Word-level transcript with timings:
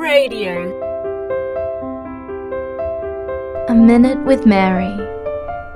Cradio. 0.00 0.56
A 3.68 3.74
Minute 3.74 4.18
with 4.24 4.46
Mary, 4.46 4.96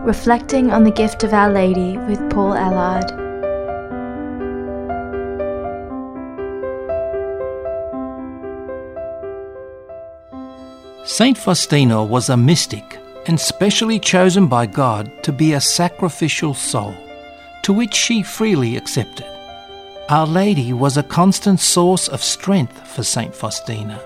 reflecting 0.00 0.70
on 0.70 0.82
the 0.82 0.90
gift 0.90 1.24
of 1.24 1.34
Our 1.34 1.52
Lady 1.52 1.98
with 1.98 2.30
Paul 2.30 2.54
Allard. 2.54 3.04
Saint 11.06 11.36
Faustina 11.36 12.02
was 12.02 12.30
a 12.30 12.36
mystic 12.38 12.98
and 13.26 13.38
specially 13.38 14.00
chosen 14.00 14.46
by 14.46 14.64
God 14.64 15.12
to 15.24 15.32
be 15.32 15.52
a 15.52 15.60
sacrificial 15.60 16.54
soul, 16.54 16.94
to 17.62 17.74
which 17.74 17.92
she 17.92 18.22
freely 18.22 18.78
accepted. 18.78 19.26
Our 20.08 20.26
Lady 20.26 20.72
was 20.72 20.96
a 20.96 21.02
constant 21.02 21.60
source 21.60 22.08
of 22.08 22.22
strength 22.22 22.88
for 22.88 23.02
Saint 23.02 23.34
Faustina 23.34 24.00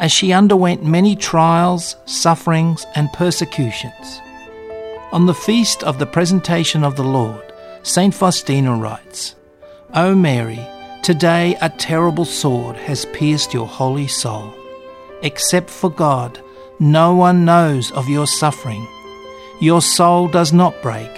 as 0.00 0.10
she 0.10 0.32
underwent 0.32 0.82
many 0.82 1.14
trials, 1.14 1.94
sufferings, 2.06 2.86
and 2.94 3.12
persecutions. 3.12 4.20
On 5.12 5.26
the 5.26 5.34
feast 5.34 5.84
of 5.84 5.98
the 5.98 6.06
presentation 6.06 6.82
of 6.82 6.96
the 6.96 7.04
Lord, 7.04 7.52
Saint 7.82 8.14
Faustina 8.14 8.74
writes, 8.74 9.36
O 9.94 10.14
Mary, 10.14 10.60
today 11.02 11.56
a 11.60 11.68
terrible 11.68 12.24
sword 12.24 12.76
has 12.76 13.04
pierced 13.06 13.52
your 13.52 13.66
holy 13.66 14.06
soul. 14.06 14.54
Except 15.22 15.68
for 15.68 15.90
God, 15.90 16.42
no 16.78 17.14
one 17.14 17.44
knows 17.44 17.92
of 17.92 18.08
your 18.08 18.26
suffering. 18.26 18.86
Your 19.60 19.82
soul 19.82 20.28
does 20.28 20.52
not 20.52 20.80
break, 20.80 21.10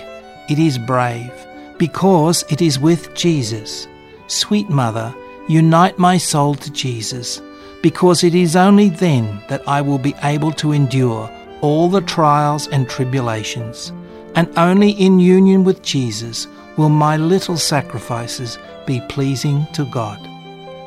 it 0.51 0.59
is 0.59 0.77
brave, 0.77 1.33
because 1.79 2.45
it 2.51 2.61
is 2.61 2.81
with 2.81 3.15
Jesus. 3.15 3.87
Sweet 4.27 4.69
Mother, 4.69 5.15
unite 5.49 5.99
my 5.99 6.17
soul 6.17 6.57
to 6.57 6.73
Jesus, 6.73 7.41
because 7.83 8.25
it 8.25 8.35
is 8.35 8.57
only 8.57 8.89
then 8.89 9.43
that 9.49 9.67
I 9.69 9.81
will 9.81 9.99
be 9.99 10.15
able 10.23 10.53
to 10.53 10.73
endure 10.73 11.31
all 11.61 11.89
the 11.89 12.01
trials 12.01 12.69
and 12.69 12.89
tribulations, 12.89 13.93
and 14.35 14.49
only 14.57 14.91
in 14.91 15.21
union 15.21 15.65
with 15.65 15.83
Jesus 15.83 16.47
will 16.77 16.89
my 16.89 17.17
little 17.17 17.57
sacrifices 17.57 18.59
be 18.87 19.01
pleasing 19.09 19.67
to 19.75 19.85
God. 19.85 20.19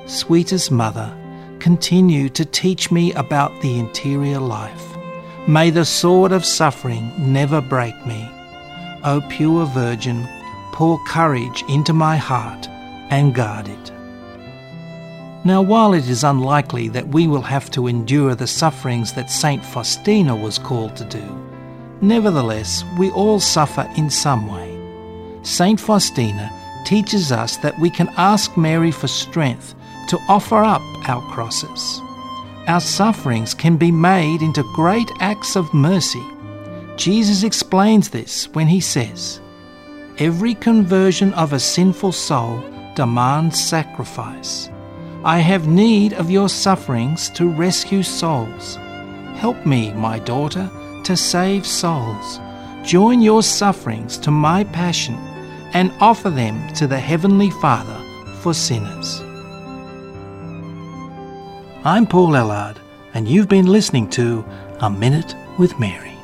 Sweetest 0.10 0.72
Mother, 0.72 1.16
continue 1.60 2.30
to 2.30 2.46
teach 2.46 2.92
me 2.92 3.14
about 3.14 3.52
the 3.62 3.80
interior 3.80 4.40
life. 4.40 4.96
May 5.48 5.70
the 5.70 5.86
sword 5.86 6.32
of 6.32 6.46
suffering 6.46 7.12
never 7.18 7.62
break 7.62 7.96
me. 8.06 8.30
O 9.04 9.22
pure 9.30 9.66
Virgin, 9.68 10.28
pour 10.72 11.00
courage 11.06 11.64
into 11.70 11.94
my 11.94 12.18
heart 12.18 12.68
and 13.10 13.34
guard 13.34 13.68
it. 13.68 13.95
Now, 15.46 15.62
while 15.62 15.94
it 15.94 16.10
is 16.10 16.24
unlikely 16.24 16.88
that 16.90 17.10
we 17.10 17.28
will 17.28 17.44
have 17.44 17.70
to 17.72 17.86
endure 17.86 18.34
the 18.34 18.48
sufferings 18.48 19.14
that 19.14 19.30
Saint 19.30 19.64
Faustina 19.64 20.36
was 20.36 20.58
called 20.58 20.96
to 20.96 21.06
do, 21.06 21.24
nevertheless, 22.02 22.84
we 22.98 23.12
all 23.12 23.40
suffer 23.40 23.88
in 23.96 24.10
some 24.10 24.52
way. 24.52 24.76
Saint 25.44 25.80
Faustina 25.80 26.52
teaches 26.84 27.32
us 27.32 27.58
that 27.58 27.78
we 27.78 27.92
can 27.92 28.10
ask 28.18 28.58
Mary 28.58 28.90
for 28.90 29.08
strength 29.08 29.76
to 30.10 30.18
offer 30.28 30.64
up 30.64 30.82
our 31.08 31.22
crosses. 31.32 32.02
Our 32.68 32.82
sufferings 32.82 33.54
can 33.54 33.78
be 33.78 33.92
made 33.92 34.42
into 34.42 34.64
great 34.74 35.12
acts 35.20 35.56
of 35.56 35.72
mercy. 35.76 36.26
Jesus 36.96 37.44
explains 37.44 38.10
this 38.10 38.48
when 38.54 38.66
he 38.66 38.80
says, 38.80 39.40
Every 40.18 40.56
conversion 40.56 41.36
of 41.36 41.54
a 41.54 41.60
sinful 41.60 42.14
soul 42.14 42.64
demands 42.96 43.64
sacrifice. 43.64 44.70
I 45.26 45.40
have 45.40 45.66
need 45.66 46.14
of 46.14 46.30
your 46.30 46.50
sufferings 46.50 47.30
to 47.32 47.50
rescue 47.50 48.04
souls. 48.04 48.76
Help 49.38 49.66
me, 49.66 49.92
my 49.94 50.20
daughter, 50.20 50.70
to 51.04 51.18
save 51.18 51.66
souls. 51.66 52.40
Join 52.84 53.24
your 53.24 53.42
sufferings 53.42 54.20
to 54.20 54.30
my 54.30 54.66
passion 54.66 55.16
and 55.74 55.92
offer 56.00 56.30
them 56.30 56.72
to 56.76 56.86
the 56.86 57.00
Heavenly 57.00 57.50
Father 57.50 58.00
for 58.42 58.54
sinners. 58.54 59.22
I'm 61.84 62.06
Paul 62.06 62.34
Ellard, 62.34 62.78
and 63.16 63.28
you've 63.28 63.50
been 63.50 63.66
listening 63.66 64.08
to 64.12 64.46
A 64.82 64.92
Minute 64.92 65.34
with 65.58 65.80
Mary. 65.80 66.15